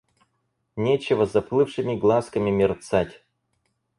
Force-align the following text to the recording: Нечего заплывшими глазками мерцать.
Нечего 0.77 1.27
заплывшими 1.27 1.95
глазками 1.95 2.49
мерцать. 2.49 3.21